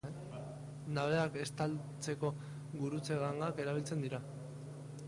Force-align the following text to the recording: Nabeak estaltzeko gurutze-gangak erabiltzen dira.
Nabeak 0.95 1.37
estaltzeko 1.43 2.33
gurutze-gangak 2.81 3.63
erabiltzen 3.67 4.05
dira. 4.09 4.27